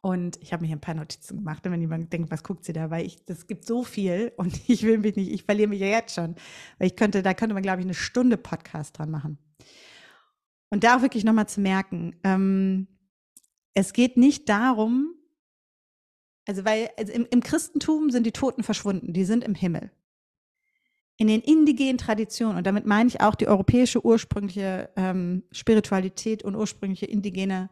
[0.04, 2.74] Und ich habe mir hier ein paar Notizen gemacht, wenn jemand denkt, was guckt sie
[2.74, 5.80] da, weil ich, das gibt so viel und ich will mich nicht, ich verliere mich
[5.80, 6.34] ja jetzt schon.
[6.78, 9.38] Weil ich könnte, da könnte man, glaube ich, eine Stunde Podcast dran machen.
[10.68, 12.86] Und da auch wirklich nochmal zu merken, ähm,
[13.72, 15.14] es geht nicht darum,
[16.46, 19.90] also weil also im, im Christentum sind die Toten verschwunden, die sind im Himmel.
[21.16, 26.56] In den indigenen Traditionen, und damit meine ich auch die europäische ursprüngliche ähm, Spiritualität und
[26.56, 27.70] ursprüngliche indigene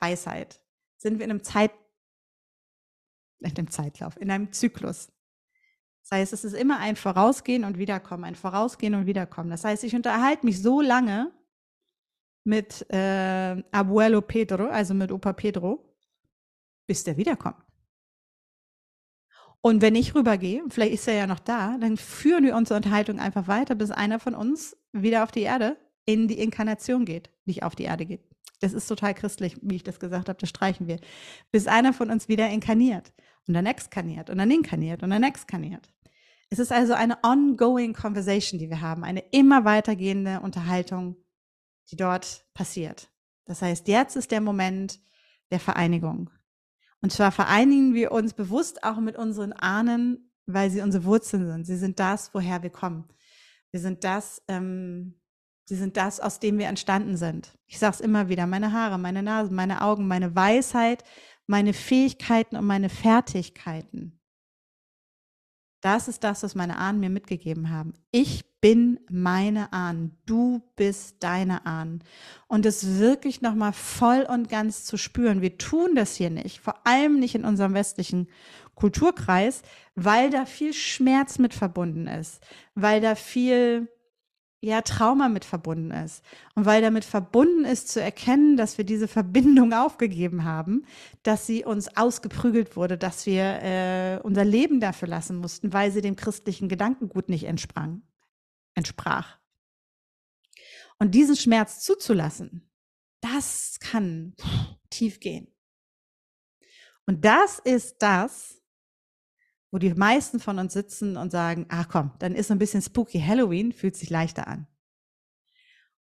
[0.00, 0.60] Weisheit,
[0.96, 1.72] sind wir in einem Zeit,
[3.40, 5.10] in einem Zeitlauf, in einem Zyklus.
[6.02, 9.50] Das heißt, es ist immer ein Vorausgehen und Wiederkommen, ein Vorausgehen und Wiederkommen.
[9.50, 11.32] Das heißt, ich unterhalte mich so lange,
[12.44, 15.82] mit äh, Abuelo Pedro, also mit Opa Pedro,
[16.86, 17.56] bis der wiederkommt.
[19.62, 23.18] Und wenn ich rübergehe, vielleicht ist er ja noch da, dann führen wir unsere Unterhaltung
[23.18, 27.62] einfach weiter, bis einer von uns wieder auf die Erde in die Inkarnation geht, nicht
[27.62, 28.33] auf die Erde geht.
[28.64, 30.98] Das ist total christlich, wie ich das gesagt habe, das streichen wir.
[31.52, 33.12] Bis einer von uns wieder inkarniert
[33.46, 35.92] und dann exkarniert und dann inkarniert und dann exkarniert.
[36.50, 41.16] Es ist also eine ongoing conversation, die wir haben, eine immer weitergehende Unterhaltung
[41.90, 43.10] die dort passiert.
[43.44, 45.00] Das heißt, jetzt ist der Moment
[45.50, 46.30] der Vereinigung.
[47.00, 51.66] Und zwar vereinigen wir uns bewusst auch mit unseren Ahnen, weil sie unsere Wurzeln sind.
[51.66, 53.08] Sie sind das, woher wir kommen.
[53.70, 55.20] Wir sind das, ähm,
[55.64, 57.56] sie sind das, aus dem wir entstanden sind.
[57.66, 61.04] Ich sage es immer wieder, meine Haare, meine Nase, meine Augen, meine Weisheit,
[61.46, 64.18] meine Fähigkeiten und meine Fertigkeiten.
[65.80, 67.92] Das ist das, was meine Ahnen mir mitgegeben haben.
[68.10, 70.16] Ich bin meine Ahnen.
[70.24, 72.02] Du bist deine Ahnen.
[72.46, 75.42] Und es wirklich nochmal voll und ganz zu spüren.
[75.42, 78.28] Wir tun das hier nicht, vor allem nicht in unserem westlichen
[78.74, 79.60] Kulturkreis,
[79.94, 82.40] weil da viel Schmerz mit verbunden ist,
[82.74, 83.88] weil da viel
[84.64, 86.24] ja, Trauma mit verbunden ist.
[86.54, 90.86] Und weil damit verbunden ist zu erkennen, dass wir diese Verbindung aufgegeben haben,
[91.22, 96.00] dass sie uns ausgeprügelt wurde, dass wir äh, unser Leben dafür lassen mussten, weil sie
[96.00, 98.02] dem christlichen Gedankengut nicht entsprang,
[98.74, 99.38] entsprach.
[100.98, 102.70] Und diesen Schmerz zuzulassen,
[103.20, 104.34] das kann
[104.88, 105.48] tief gehen.
[107.06, 108.62] Und das ist das,
[109.74, 112.80] wo die meisten von uns sitzen und sagen, ach komm, dann ist so ein bisschen
[112.80, 114.68] spooky Halloween, fühlt sich leichter an.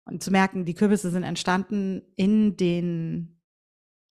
[0.05, 3.43] Und zu merken, die Kürbisse sind entstanden in den,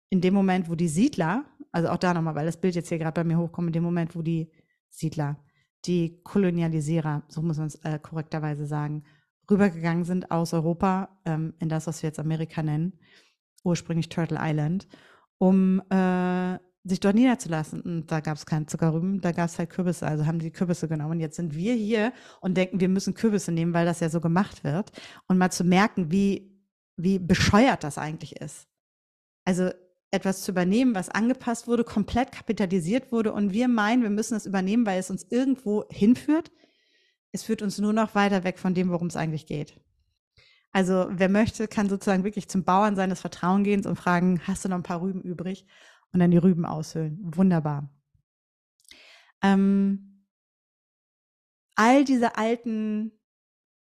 [0.08, 2.96] in dem Moment, wo die Siedler, also auch da nochmal, weil das Bild jetzt hier
[2.96, 4.50] gerade bei mir hochkommt, in dem Moment, wo die
[4.88, 5.36] Siedler,
[5.84, 9.04] die Kolonialisierer, so muss man es äh, korrekterweise sagen,
[9.50, 12.98] rübergegangen sind aus Europa ähm, in das, was wir jetzt Amerika nennen,
[13.64, 14.88] ursprünglich Turtle Island,
[15.36, 17.80] um äh, sich dort niederzulassen.
[17.80, 20.88] Und da gab es keinen Zuckerrüben, da gab es halt Kürbisse, also haben die Kürbisse
[20.88, 21.12] genommen.
[21.12, 24.20] Und jetzt sind wir hier und denken, wir müssen Kürbisse nehmen, weil das ja so
[24.20, 24.90] gemacht wird.
[25.26, 26.60] Und mal zu merken, wie,
[26.96, 28.66] wie bescheuert das eigentlich ist.
[29.44, 29.70] Also
[30.10, 34.44] etwas zu übernehmen, was angepasst wurde, komplett kapitalisiert wurde und wir meinen, wir müssen es
[34.44, 36.52] übernehmen, weil es uns irgendwo hinführt.
[37.32, 39.80] Es führt uns nur noch weiter weg von dem, worum es eigentlich geht.
[40.70, 44.68] Also wer möchte, kann sozusagen wirklich zum Bauern seines Vertrauens gehen und fragen, hast du
[44.68, 45.66] noch ein paar Rüben übrig?
[46.12, 47.18] Und dann die Rüben aushöhlen.
[47.22, 47.90] Wunderbar.
[49.42, 50.26] Ähm,
[51.74, 53.12] all diese alten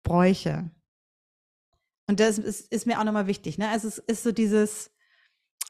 [0.04, 0.72] Bräuche.
[2.08, 3.58] Und das ist, ist mir auch nochmal wichtig.
[3.58, 3.70] Ne?
[3.70, 4.92] Also es ist so dieses,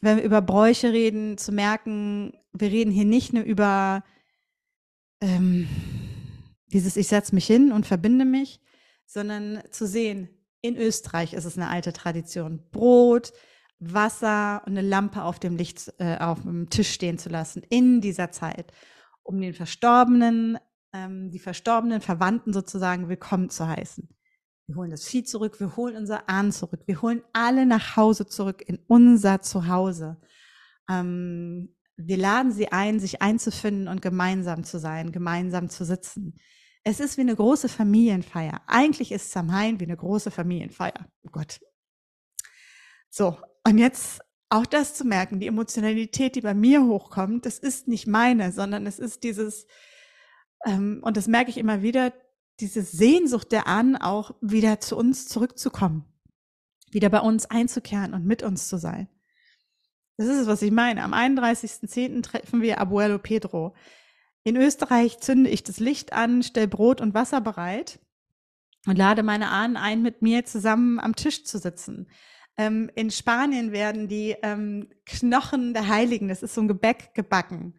[0.01, 4.03] wenn wir über Bräuche reden, zu merken, wir reden hier nicht nur über
[5.21, 5.67] ähm,
[6.67, 8.59] dieses Ich setze mich hin und verbinde mich,
[9.05, 10.29] sondern zu sehen,
[10.61, 12.69] in Österreich ist es eine alte Tradition.
[12.71, 13.31] Brot,
[13.79, 18.01] Wasser und eine Lampe auf dem Licht, äh, auf dem Tisch stehen zu lassen in
[18.01, 18.71] dieser Zeit,
[19.23, 20.57] um den Verstorbenen,
[20.93, 24.09] ähm, die verstorbenen Verwandten sozusagen willkommen zu heißen.
[24.67, 28.25] Wir holen das Vieh zurück, wir holen unser Ahn zurück, wir holen alle nach Hause
[28.25, 30.17] zurück in unser Zuhause.
[30.89, 36.35] Ähm, wir laden sie ein, sich einzufinden und gemeinsam zu sein, gemeinsam zu sitzen.
[36.83, 38.61] Es ist wie eine große Familienfeier.
[38.67, 41.07] Eigentlich ist Samhain wie eine große Familienfeier.
[41.23, 41.59] Oh Gott.
[43.09, 47.89] So, und jetzt auch das zu merken, die Emotionalität, die bei mir hochkommt, das ist
[47.89, 49.67] nicht meine, sondern es ist dieses,
[50.65, 52.13] ähm, und das merke ich immer wieder,
[52.61, 56.05] diese Sehnsucht der Ahnen auch wieder zu uns zurückzukommen,
[56.91, 59.09] wieder bei uns einzukehren und mit uns zu sein.
[60.15, 61.03] Das ist es, was ich meine.
[61.03, 62.23] Am 31.10.
[62.23, 63.75] treffen wir Abuelo Pedro.
[64.45, 67.99] In Österreich zünde ich das Licht an, stelle Brot und Wasser bereit
[68.85, 72.07] und lade meine Ahnen ein, mit mir zusammen am Tisch zu sitzen.
[72.57, 77.75] Ähm, in Spanien werden die ähm, Knochen der Heiligen, das ist so ein Gebäck, gebacken.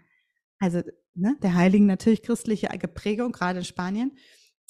[0.59, 0.83] Also
[1.15, 4.13] ne, der Heiligen natürlich christliche Geprägung, gerade in Spanien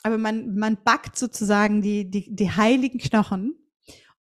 [0.03, 3.55] aber man, man backt sozusagen die, die, die heiligen Knochen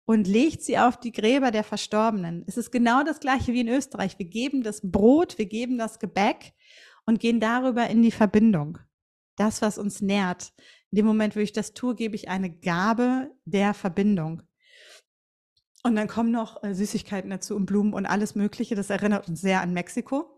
[0.05, 2.43] und legt sie auf die Gräber der Verstorbenen.
[2.47, 4.17] Es ist genau das gleiche wie in Österreich.
[4.17, 6.53] Wir geben das Brot, wir geben das Gebäck
[7.05, 8.79] und gehen darüber in die Verbindung.
[9.35, 10.51] Das, was uns nährt.
[10.91, 14.41] In dem Moment, wo ich das tue, gebe ich eine Gabe der Verbindung.
[15.87, 18.75] Und dann kommen noch äh, Süßigkeiten dazu und Blumen und alles Mögliche.
[18.75, 20.29] Das erinnert uns sehr an Mexiko.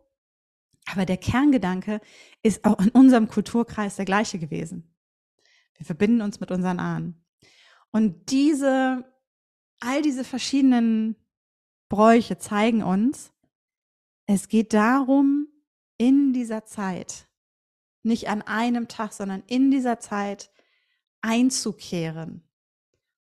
[0.92, 2.02] Aber der Kerngedanke
[2.44, 4.96] ist auch in unserem Kulturkreis der gleiche gewesen.
[5.76, 7.26] Wir verbinden uns mit unseren Ahnen.
[7.90, 9.04] Und diese,
[9.80, 11.16] all diese verschiedenen
[11.90, 13.34] Bräuche zeigen uns,
[14.28, 15.48] es geht darum,
[15.98, 17.28] in dieser Zeit,
[18.04, 20.52] nicht an einem Tag, sondern in dieser Zeit
[21.22, 22.49] einzukehren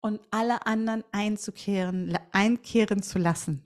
[0.06, 3.64] und alle anderen einzukehren, einkehren zu lassen.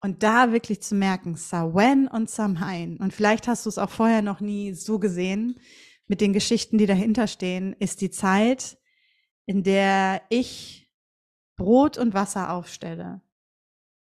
[0.00, 2.96] Und da wirklich zu merken, Sawen und Samhain.
[2.96, 5.60] Und vielleicht hast du es auch vorher noch nie so gesehen
[6.08, 8.78] mit den Geschichten, die dahinter stehen, ist die Zeit,
[9.46, 10.90] in der ich
[11.56, 13.22] Brot und Wasser aufstelle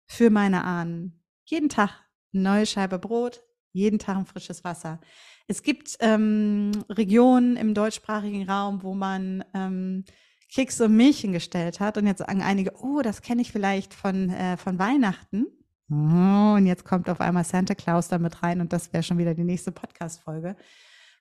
[0.07, 1.25] für meine Ahnen.
[1.45, 1.91] Jeden Tag
[2.33, 5.01] eine neue Scheibe Brot, jeden Tag ein frisches Wasser.
[5.49, 10.05] Es gibt ähm, Regionen im deutschsprachigen Raum, wo man ähm,
[10.53, 11.99] Kekse und Milch hingestellt hat.
[11.99, 15.47] Und jetzt sagen einige, oh, das kenne ich vielleicht von, äh, von Weihnachten.
[15.91, 19.35] Oh, und jetzt kommt auf einmal Santa Claus damit rein und das wäre schon wieder
[19.35, 20.57] die nächste Podcast-Folge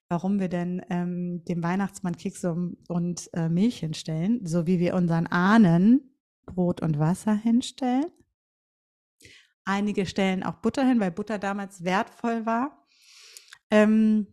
[0.10, 2.56] warum wir denn ähm, dem Weihnachtsmann Kekse
[2.88, 6.14] und, äh, Milch hinstellen, so wie wir unseren Ahnen
[6.46, 8.06] Brot und Wasser hinstellen.
[9.66, 12.88] Einige stellen auch Butter hin, weil Butter damals wertvoll war.
[13.70, 14.28] Ähm,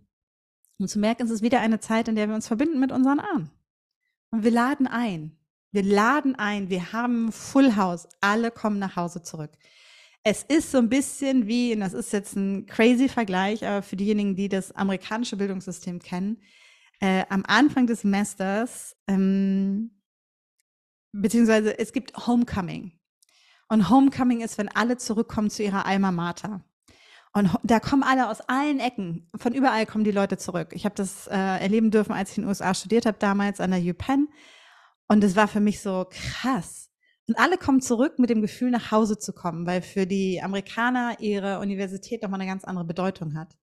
[0.79, 3.19] und zu merken, es ist wieder eine Zeit, in der wir uns verbinden mit unseren
[3.19, 3.51] Ahnen.
[4.35, 5.39] Und wir laden ein.
[5.71, 6.69] Wir laden ein.
[6.69, 8.09] Wir haben Full House.
[8.21, 9.53] Alle kommen nach Hause zurück
[10.25, 13.97] es ist so ein bisschen wie, und das ist jetzt ein crazy Vergleich, aber für
[13.97, 16.41] diejenigen, die das amerikanische Bildungssystem kennen,
[17.01, 20.01] äh, am Anfang des Semesters, ähm,
[21.13, 22.93] beziehungsweise es gibt Homecoming.
[23.69, 26.65] Und Homecoming ist, wenn alle zurückkommen zu ihrer Alma Mater.
[27.35, 30.69] Und da kommen alle aus allen Ecken, von überall kommen die Leute zurück.
[30.73, 33.73] Ich habe das äh, erleben dürfen, als ich in den USA studiert habe, damals an
[33.73, 34.29] der UPenn.
[35.09, 36.85] Und es war für mich so krass
[37.27, 41.17] und alle kommen zurück mit dem Gefühl, nach Hause zu kommen, weil für die Amerikaner
[41.21, 43.57] ihre Universität nochmal eine ganz andere Bedeutung hat.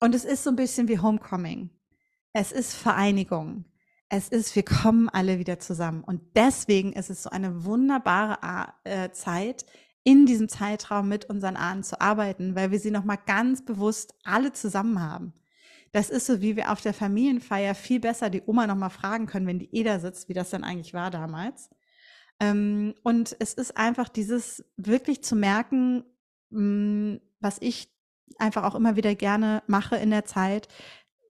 [0.00, 1.70] Und es ist so ein bisschen wie Homecoming.
[2.32, 3.66] Es ist Vereinigung.
[4.08, 6.02] Es ist, wir kommen alle wieder zusammen.
[6.02, 9.64] Und deswegen ist es so eine wunderbare äh, Zeit,
[10.06, 14.52] in diesem Zeitraum mit unseren Ahnen zu arbeiten, weil wir sie nochmal ganz bewusst alle
[14.52, 15.32] zusammen haben.
[15.90, 19.48] Das ist so, wie wir auf der Familienfeier viel besser die Oma nochmal fragen können,
[19.48, 21.70] wenn die Eda sitzt, wie das denn eigentlich war damals.
[22.38, 26.04] Ähm, und es ist einfach dieses wirklich zu merken,
[26.50, 27.92] mh, hm, was ich
[28.38, 30.68] einfach auch immer wieder gerne mache in der Zeit,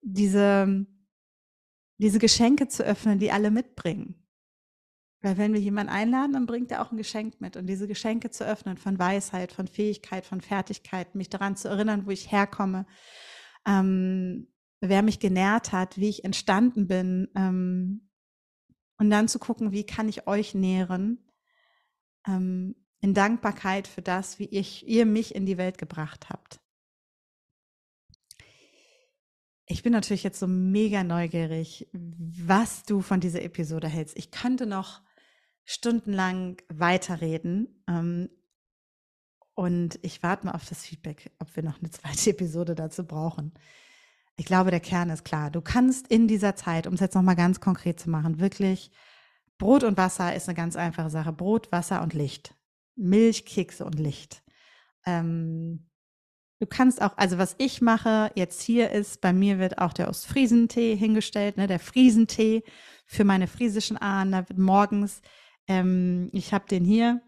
[0.03, 0.85] diese,
[1.97, 4.26] diese Geschenke zu öffnen, die alle mitbringen.
[5.27, 7.57] Weil wenn wir jemanden einladen, dann bringt er auch ein Geschenk mit.
[7.57, 12.07] Und diese Geschenke zu öffnen von Weisheit, von Fähigkeit, von Fertigkeit, mich daran zu erinnern,
[12.07, 12.87] wo ich herkomme,
[13.67, 14.47] ähm,
[14.81, 18.09] wer mich genährt hat, wie ich entstanden bin, ähm,
[18.99, 21.19] und dann zu gucken, wie kann ich euch nähren
[22.29, 26.61] ähm, in Dankbarkeit für das, wie ich, ihr mich in die Welt gebracht habt.
[29.67, 34.17] Ich bin natürlich jetzt so mega neugierig, was du von dieser Episode hältst.
[34.17, 35.05] Ich könnte noch
[35.67, 37.85] stundenlang weiterreden.
[37.87, 38.31] Ähm,
[39.55, 43.53] und ich warte mal auf das Feedback, ob wir noch eine zweite Episode dazu brauchen.
[44.37, 45.51] ich glaube, der Kern ist klar.
[45.51, 48.91] Du kannst in dieser Zeit, um es jetzt nochmal ganz konkret zu machen, wirklich
[49.59, 51.33] Brot und Wasser ist eine ganz einfache Sache.
[51.33, 52.55] Brot, Wasser und Licht.
[52.95, 54.43] Milch, Kekse und Licht.
[55.07, 55.89] Ähm,
[56.61, 60.09] du kannst auch, also was ich mache jetzt hier ist, bei mir wird auch der
[60.09, 62.65] Ostfriesentee hingestellt, ne, der Friesentee
[63.07, 64.33] für meine friesischen Ahnen.
[64.33, 65.23] Da wird morgens,
[65.69, 67.23] ähm, ich habe den hier.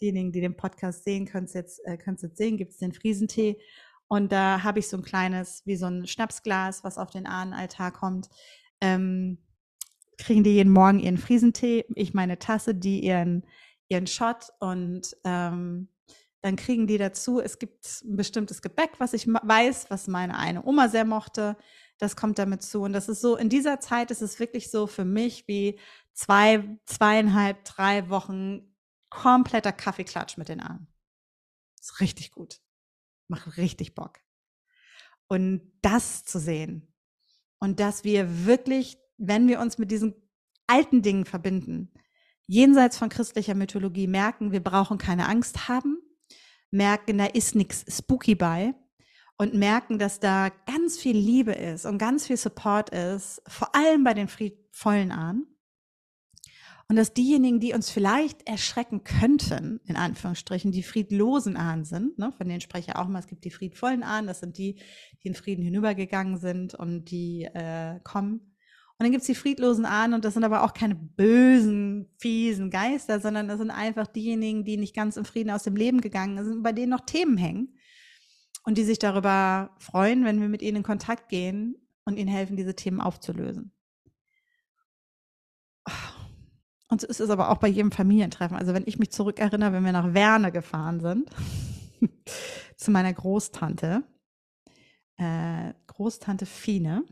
[0.00, 3.58] Diejenigen, die den Podcast sehen, können es jetzt, äh, jetzt sehen, gibt es den Friesentee.
[4.08, 7.90] Und da habe ich so ein kleines, wie so ein Schnapsglas, was auf den Ahnenaltar
[7.92, 8.28] kommt.
[8.80, 9.38] Ähm,
[10.18, 13.44] kriegen die jeden Morgen ihren Friesentee, ich meine Tasse, die ihren,
[13.88, 15.88] ihren Shot und ähm,
[16.44, 20.64] dann kriegen die dazu, es gibt ein bestimmtes Gebäck, was ich weiß, was meine eine
[20.64, 21.56] Oma sehr mochte.
[21.96, 22.82] Das kommt damit zu.
[22.82, 25.78] Und das ist so, in dieser Zeit ist es wirklich so für mich wie
[26.14, 28.74] zwei, zweieinhalb, drei Wochen
[29.10, 30.88] kompletter Kaffeeklatsch mit den Armen.
[31.78, 32.60] Ist richtig gut
[33.28, 34.20] macht richtig Bock.
[35.28, 36.92] Und das zu sehen
[37.58, 40.14] und dass wir wirklich, wenn wir uns mit diesen
[40.66, 41.92] alten Dingen verbinden,
[42.46, 45.98] jenseits von christlicher Mythologie merken, wir brauchen keine Angst haben,
[46.70, 48.74] merken, da ist nichts spooky bei
[49.38, 54.04] und merken, dass da ganz viel Liebe ist und ganz viel Support ist, vor allem
[54.04, 55.46] bei den friedvollen Ahnen
[56.88, 62.32] und dass diejenigen, die uns vielleicht erschrecken könnten, in Anführungsstrichen, die friedlosen Ahnen sind, ne,
[62.32, 64.80] von denen spreche ich auch mal, es gibt die friedvollen Ahnen, das sind die,
[65.22, 68.54] die in Frieden hinübergegangen sind und die äh, kommen.
[68.96, 72.70] Und dann gibt es die friedlosen Ahnen und das sind aber auch keine bösen, fiesen
[72.70, 76.44] Geister, sondern das sind einfach diejenigen, die nicht ganz im Frieden aus dem Leben gegangen
[76.44, 77.76] sind, bei denen noch Themen hängen
[78.64, 82.56] und die sich darüber freuen, wenn wir mit ihnen in Kontakt gehen und ihnen helfen,
[82.56, 83.73] diese Themen aufzulösen.
[86.88, 88.56] Und so ist es aber auch bei jedem Familientreffen.
[88.56, 91.30] Also wenn ich mich zurückerinnere, wenn wir nach Werne gefahren sind,
[92.76, 94.04] zu meiner Großtante,
[95.16, 97.04] äh, Großtante Fine.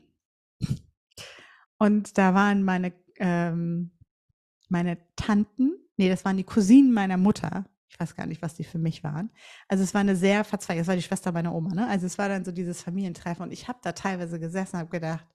[1.79, 3.93] Und da waren meine, ähm,
[4.69, 7.65] meine Tanten, nee, das waren die Cousinen meiner Mutter.
[7.89, 9.31] Ich weiß gar nicht, was die für mich waren.
[9.69, 11.87] Also es war eine sehr verzweigte, es war die Schwester meiner Oma, ne?
[11.89, 14.91] Also es war dann so dieses Familientreffen und ich habe da teilweise gesessen und habe
[14.91, 15.27] gedacht,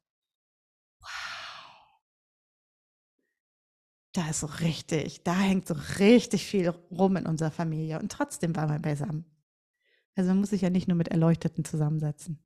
[4.17, 8.55] da ist so richtig, da hängt so richtig viel rum in unserer Familie und trotzdem
[8.55, 9.25] war man beisammen.
[10.15, 12.39] Also man muss sich ja nicht nur mit Erleuchteten zusammensetzen.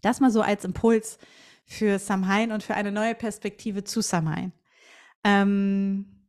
[0.00, 1.18] Das mal so als Impuls
[1.66, 4.52] für Samhain und für eine neue Perspektive zu Samhain.
[5.24, 6.28] Ähm,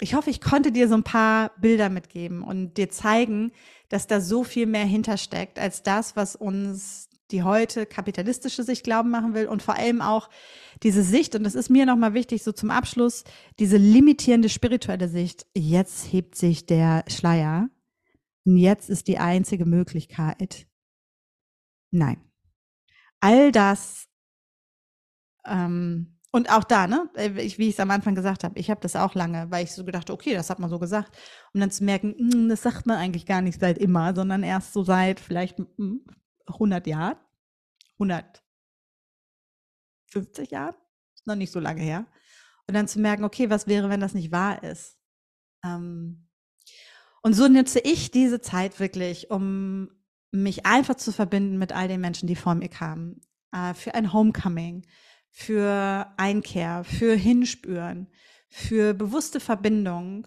[0.00, 3.50] ich hoffe, ich konnte dir so ein paar Bilder mitgeben und dir zeigen,
[3.88, 9.10] dass da so viel mehr hintersteckt als das, was uns die heute kapitalistische Sicht glauben
[9.10, 10.30] machen will und vor allem auch
[10.82, 13.24] diese Sicht, und das ist mir nochmal wichtig, so zum Abschluss,
[13.58, 17.68] diese limitierende spirituelle Sicht, jetzt hebt sich der Schleier
[18.46, 20.68] und jetzt ist die einzige Möglichkeit.
[21.90, 22.22] Nein.
[23.20, 24.08] All das,
[25.44, 28.80] ähm, und auch da, ne, ich, wie ich es am Anfang gesagt habe, ich habe
[28.80, 31.16] das auch lange, weil ich so gedacht, okay, das hat man so gesagt.
[31.52, 34.42] Um dann zu merken, mh, hm, das sagt man eigentlich gar nicht seit immer, sondern
[34.42, 36.04] erst so seit vielleicht mh, hm,
[36.46, 37.16] 100 Jahren,
[37.98, 40.74] 150 Jahren,
[41.14, 42.06] ist noch nicht so lange her.
[42.66, 44.98] Und dann zu merken, okay, was wäre, wenn das nicht wahr ist?
[45.64, 46.28] Ähm,
[47.22, 49.90] und so nutze ich diese Zeit wirklich, um
[50.30, 53.20] mich einfach zu verbinden mit all den Menschen, die vor mir kamen.
[53.52, 54.86] Äh, für ein Homecoming,
[55.30, 58.10] für Einkehr, für Hinspüren,
[58.48, 60.26] für bewusste Verbindung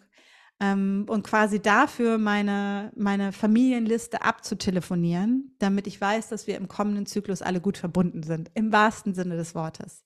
[0.59, 7.05] ähm, und quasi dafür meine, meine Familienliste abzutelefonieren, damit ich weiß, dass wir im kommenden
[7.05, 10.03] Zyklus alle gut verbunden sind, im wahrsten Sinne des Wortes.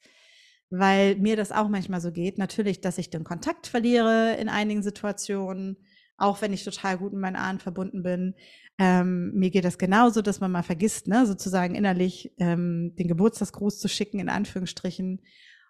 [0.70, 2.38] Weil mir das auch manchmal so geht.
[2.38, 5.78] Natürlich, dass ich den Kontakt verliere in einigen Situationen,
[6.18, 8.36] auch wenn ich total gut mit meinen Ahnen verbunden bin.
[8.78, 13.80] Ähm, mir geht das genauso, dass man mal vergisst, ne, sozusagen innerlich ähm, den Geburtstagsgruß
[13.80, 15.22] zu schicken, in Anführungsstrichen.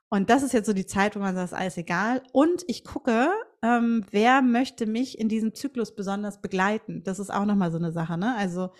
[0.10, 2.22] Und das ist jetzt so die Zeit, wo man sagt, alles egal.
[2.34, 3.30] Und ich gucke,
[3.62, 7.04] ähm, wer möchte mich in diesem Zyklus besonders begleiten.
[7.04, 8.18] Das ist auch nochmal so eine Sache.
[8.18, 8.36] Ne?
[8.36, 8.72] Also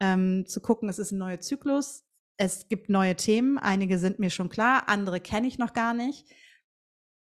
[0.00, 2.04] ähm, zu gucken, es ist ein neuer Zyklus,
[2.36, 6.26] es gibt neue Themen, einige sind mir schon klar, andere kenne ich noch gar nicht.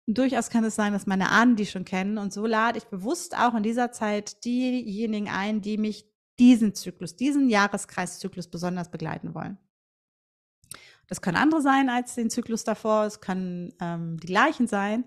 [0.07, 2.19] durchaus kann es sein, dass meine Ahnen die schon kennen.
[2.19, 6.07] Und so lade ich bewusst auch in dieser Zeit diejenigen ein, die mich
[6.39, 9.57] diesen Zyklus, diesen Jahreskreiszyklus besonders begleiten wollen.
[11.07, 15.05] Das können andere sein als den Zyklus davor, es können ähm, die gleichen sein.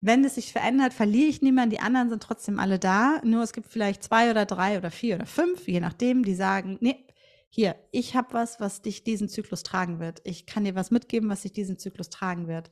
[0.00, 3.20] Wenn es sich verändert, verliere ich niemanden, die anderen sind trotzdem alle da.
[3.22, 6.78] Nur es gibt vielleicht zwei oder drei oder vier oder fünf, je nachdem, die sagen,
[6.80, 7.06] nee,
[7.50, 10.20] hier, ich habe was, was dich diesen Zyklus tragen wird.
[10.24, 12.70] Ich kann dir was mitgeben, was dich diesen Zyklus tragen wird.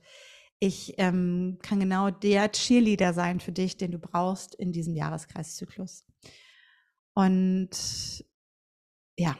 [0.59, 6.05] Ich ähm, kann genau der Cheerleader sein für dich, den du brauchst in diesem Jahreskreiszyklus.
[7.13, 8.25] Und
[9.17, 9.37] ja,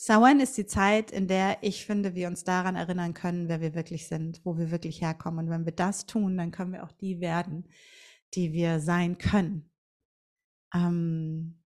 [0.00, 3.74] Samhain ist die Zeit, in der ich finde, wir uns daran erinnern können, wer wir
[3.74, 5.46] wirklich sind, wo wir wirklich herkommen.
[5.46, 7.68] Und wenn wir das tun, dann können wir auch die werden,
[8.34, 9.68] die wir sein können.
[10.72, 11.58] Ähm,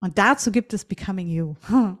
[0.00, 1.54] und dazu gibt es Becoming You.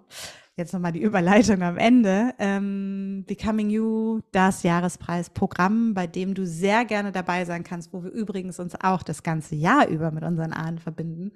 [0.56, 2.34] Jetzt nochmal die Überleitung am Ende.
[2.40, 8.10] Ähm, Becoming You, das Jahrespreisprogramm, bei dem du sehr gerne dabei sein kannst, wo wir
[8.10, 11.30] übrigens uns auch das ganze Jahr über mit unseren Ahnen verbinden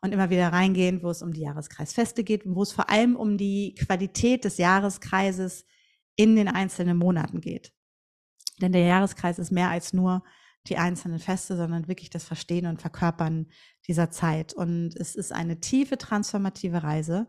[0.00, 3.16] und immer wieder reingehen, wo es um die Jahreskreisfeste geht und wo es vor allem
[3.16, 5.64] um die Qualität des Jahreskreises
[6.16, 7.72] in den einzelnen Monaten geht.
[8.60, 10.24] Denn der Jahreskreis ist mehr als nur
[10.66, 13.46] die einzelnen Feste, sondern wirklich das Verstehen und Verkörpern
[13.86, 14.52] dieser Zeit.
[14.52, 17.28] Und es ist eine tiefe transformative Reise.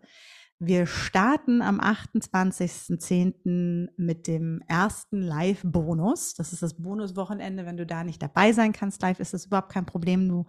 [0.61, 3.87] Wir starten am 28.10.
[3.95, 6.33] mit dem ersten Live-Bonus.
[6.33, 7.65] Das ist das Bonuswochenende.
[7.65, 10.27] Wenn du da nicht dabei sein kannst live, ist das überhaupt kein Problem.
[10.27, 10.47] Du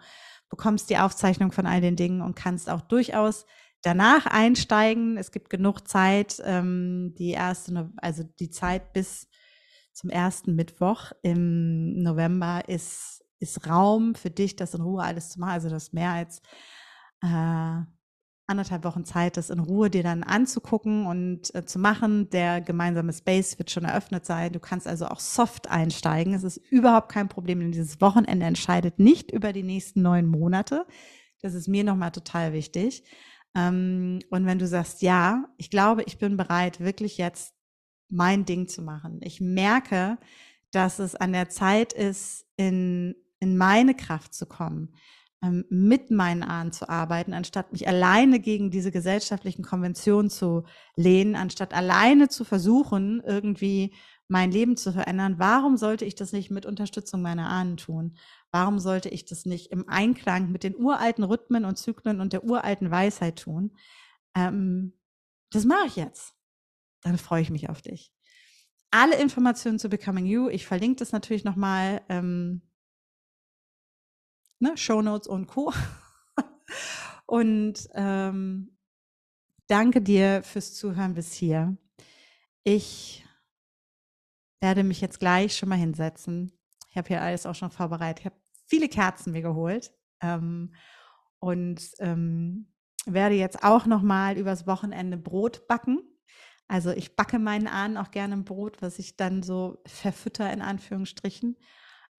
[0.51, 3.47] bekommst die Aufzeichnung von all den Dingen und kannst auch durchaus
[3.83, 5.17] danach einsteigen.
[5.17, 9.29] Es gibt genug Zeit, ähm, die erste, also die Zeit bis
[9.93, 15.41] zum ersten Mittwoch im November ist, ist Raum für dich, das in Ruhe alles zu
[15.41, 15.53] machen.
[15.53, 16.43] Also das mehr als
[17.23, 17.81] äh,
[18.51, 22.29] anderthalb Wochen Zeit, das in Ruhe dir dann anzugucken und äh, zu machen.
[22.31, 24.53] Der gemeinsame Space wird schon eröffnet sein.
[24.53, 26.35] Du kannst also auch soft einsteigen.
[26.35, 30.87] Es ist überhaupt kein Problem, denn dieses Wochenende entscheidet nicht über die nächsten neun Monate.
[31.41, 33.05] Das ist mir nochmal total wichtig.
[33.55, 37.55] Ähm, und wenn du sagst, ja, ich glaube, ich bin bereit, wirklich jetzt
[38.09, 39.21] mein Ding zu machen.
[39.23, 40.19] Ich merke,
[40.73, 44.95] dass es an der Zeit ist, in, in meine Kraft zu kommen
[45.43, 50.65] mit meinen Ahnen zu arbeiten, anstatt mich alleine gegen diese gesellschaftlichen Konventionen zu
[50.97, 53.95] lehnen, anstatt alleine zu versuchen, irgendwie
[54.29, 55.39] mein Leben zu verändern.
[55.39, 58.17] Warum sollte ich das nicht mit Unterstützung meiner Ahnen tun?
[58.53, 62.45] Warum sollte ich das nicht im Einklang mit den uralten Rhythmen und Zyklen und der
[62.45, 63.77] uralten Weisheit tun?
[64.37, 64.93] Ähm,
[65.51, 66.35] das mache ich jetzt.
[67.03, 68.13] Dann freue ich mich auf dich.
[68.91, 72.63] Alle Informationen zu Becoming You, ich verlinke das natürlich nochmal ähm,
[74.61, 75.73] ne, Shownotes und Co.
[77.27, 78.77] und ähm,
[79.67, 81.77] danke dir fürs Zuhören bis hier.
[82.63, 83.25] Ich
[84.61, 86.53] werde mich jetzt gleich schon mal hinsetzen.
[86.91, 88.21] Ich habe hier alles auch schon vorbereitet.
[88.21, 88.37] Ich habe
[88.67, 90.75] viele Kerzen mir geholt ähm,
[91.39, 92.73] und ähm,
[93.07, 96.01] werde jetzt auch noch mal übers Wochenende Brot backen.
[96.69, 100.63] Also ich backe meinen Ahnen auch gerne ein Brot, was ich dann so verfütter in
[100.63, 101.57] Anführungsstrichen,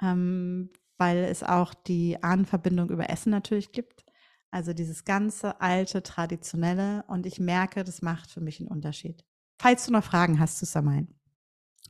[0.02, 0.72] ähm,
[1.02, 4.06] weil es auch die Ahnenverbindung über Essen natürlich gibt.
[4.52, 7.04] Also dieses ganze alte, traditionelle.
[7.08, 9.26] Und ich merke, das macht für mich einen Unterschied.
[9.58, 11.08] Falls du noch Fragen hast zu Samain,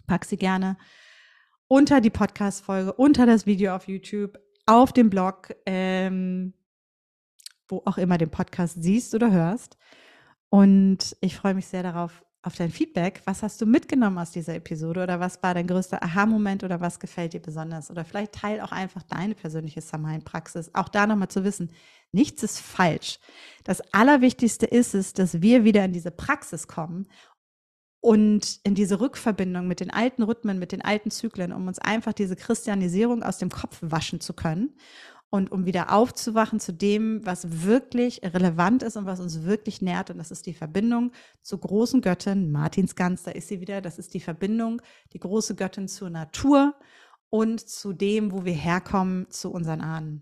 [0.08, 0.78] pack sie gerne
[1.68, 6.54] unter die Podcast-Folge, unter das Video auf YouTube, auf dem Blog, ähm,
[7.68, 9.78] wo auch immer den Podcast siehst oder hörst.
[10.48, 13.22] Und ich freue mich sehr darauf, auf dein Feedback.
[13.26, 17.00] Was hast du mitgenommen aus dieser Episode oder was war dein größter Aha-Moment oder was
[17.00, 17.92] gefällt dir besonders?
[17.92, 20.72] Oder vielleicht teil auch einfach deine persönliche Samhain-Praxis.
[20.74, 21.72] Auch da nochmal zu wissen,
[22.12, 23.20] nichts ist falsch.
[23.64, 27.08] Das Allerwichtigste ist es, dass wir wieder in diese Praxis kommen
[28.00, 32.14] und in diese Rückverbindung mit den alten Rhythmen, mit den alten Zyklen, um uns einfach
[32.14, 34.76] diese Christianisierung aus dem Kopf waschen zu können
[35.32, 40.10] und um wieder aufzuwachen zu dem, was wirklich relevant ist und was uns wirklich nährt.
[40.10, 44.14] Und das ist die Verbindung zur großen Göttin, Martinsgans, da ist sie wieder, das ist
[44.14, 44.82] die Verbindung,
[45.14, 46.76] die große Göttin zur Natur
[47.30, 50.22] und zu dem, wo wir herkommen, zu unseren Ahnen.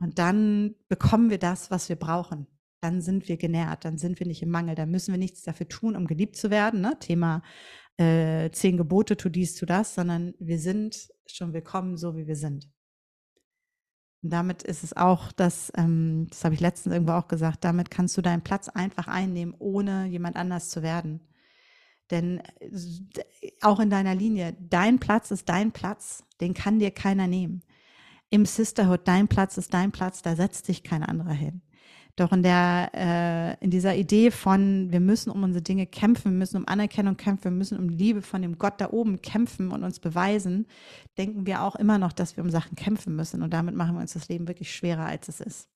[0.00, 2.46] Und dann bekommen wir das, was wir brauchen.
[2.80, 5.68] Dann sind wir genährt, dann sind wir nicht im Mangel, dann müssen wir nichts dafür
[5.68, 6.80] tun, um geliebt zu werden.
[6.80, 6.98] Ne?
[6.98, 7.42] Thema
[7.98, 12.36] äh, zehn Gebote, tu dies, tu das, sondern wir sind schon willkommen, so wie wir
[12.36, 12.70] sind.
[14.22, 18.16] Damit ist es auch, dass, ähm, das habe ich letztens irgendwo auch gesagt, damit kannst
[18.16, 21.20] du deinen Platz einfach einnehmen, ohne jemand anders zu werden.
[22.12, 27.26] Denn äh, auch in deiner Linie, dein Platz ist dein Platz, den kann dir keiner
[27.26, 27.62] nehmen.
[28.30, 31.60] Im Sisterhood, dein Platz ist dein Platz, da setzt sich kein anderer hin.
[32.16, 36.38] Doch in der, äh, in dieser Idee von, wir müssen um unsere Dinge kämpfen, wir
[36.38, 39.82] müssen um Anerkennung kämpfen, wir müssen um Liebe von dem Gott da oben kämpfen und
[39.82, 40.66] uns beweisen,
[41.16, 43.42] denken wir auch immer noch, dass wir um Sachen kämpfen müssen.
[43.42, 45.68] Und damit machen wir uns das Leben wirklich schwerer, als es ist.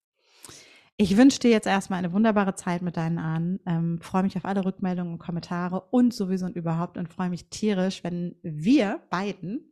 [0.99, 3.61] Ich wünsche dir jetzt erstmal eine wunderbare Zeit mit deinen Ahnen.
[3.67, 7.49] Ähm, freue mich auf alle Rückmeldungen und Kommentare und sowieso und überhaupt und freue mich
[7.49, 9.71] tierisch, wenn wir beiden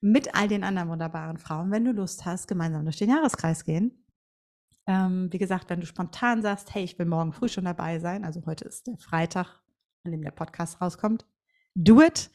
[0.00, 4.03] mit all den anderen wunderbaren Frauen, wenn du Lust hast, gemeinsam durch den Jahreskreis gehen
[4.86, 8.24] ähm, wie gesagt, wenn du spontan sagst, hey, ich will morgen früh schon dabei sein,
[8.24, 9.60] also heute ist der Freitag,
[10.04, 11.26] an dem der Podcast rauskommt,
[11.74, 12.30] do it.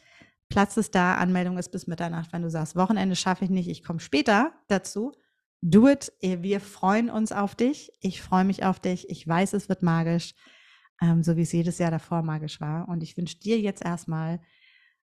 [0.49, 2.33] Platz ist da, Anmeldung ist bis Mitternacht.
[2.33, 5.11] Wenn du sagst, Wochenende schaffe ich nicht, ich komme später dazu,
[5.61, 6.11] do it.
[6.21, 7.91] Wir freuen uns auf dich.
[7.99, 9.09] Ich freue mich auf dich.
[9.09, 10.33] Ich weiß, es wird magisch.
[11.01, 12.87] ähm, so wie es jedes Jahr davor magisch war.
[12.89, 14.41] Und ich wünsche dir jetzt erstmal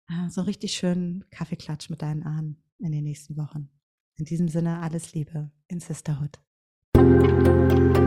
[0.09, 3.69] äh, so richtig schön Kaffeeklatsch mit deinen Ahnen in den nächsten Wochen.
[4.15, 6.39] In diesem Sinne alles Liebe in Sisterhood.
[6.95, 8.02] Thank you.